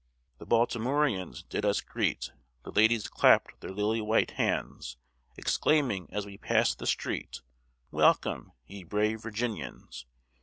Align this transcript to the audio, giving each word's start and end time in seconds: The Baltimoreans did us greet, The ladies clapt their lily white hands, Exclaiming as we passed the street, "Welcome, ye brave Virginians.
The 0.39 0.47
Baltimoreans 0.47 1.43
did 1.43 1.63
us 1.63 1.79
greet, 1.79 2.31
The 2.63 2.71
ladies 2.71 3.07
clapt 3.07 3.59
their 3.61 3.69
lily 3.69 4.01
white 4.01 4.31
hands, 4.31 4.97
Exclaiming 5.37 6.07
as 6.11 6.25
we 6.25 6.39
passed 6.39 6.79
the 6.79 6.87
street, 6.87 7.43
"Welcome, 7.91 8.51
ye 8.65 8.83
brave 8.83 9.21
Virginians. 9.21 10.07